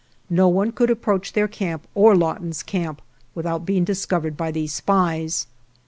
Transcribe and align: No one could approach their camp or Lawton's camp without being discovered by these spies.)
No 0.31 0.47
one 0.47 0.71
could 0.71 0.89
approach 0.89 1.33
their 1.33 1.47
camp 1.47 1.85
or 1.93 2.15
Lawton's 2.15 2.63
camp 2.63 3.03
without 3.35 3.67
being 3.67 3.83
discovered 3.83 4.35
by 4.35 4.49
these 4.49 4.73
spies.) 4.73 5.45